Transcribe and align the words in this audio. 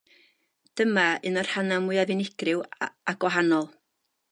Dyma 0.81 1.03
un 1.31 1.37
o'r 1.41 1.51
rhannau 1.51 1.85
mwyaf 1.89 2.15
unigryw 2.15 2.65
a 2.89 3.17
gwahanol. 3.25 3.71